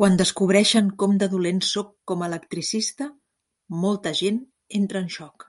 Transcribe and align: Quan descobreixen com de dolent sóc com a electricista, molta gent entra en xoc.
Quan 0.00 0.16
descobreixen 0.18 0.90
com 1.02 1.16
de 1.22 1.28
dolent 1.32 1.58
sóc 1.68 1.90
com 2.12 2.22
a 2.22 2.28
electricista, 2.32 3.08
molta 3.86 4.14
gent 4.22 4.40
entra 4.82 5.04
en 5.08 5.12
xoc. 5.18 5.48